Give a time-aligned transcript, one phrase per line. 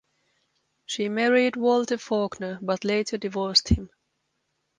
[0.87, 3.91] She married Walter Faulkner but later divorced him.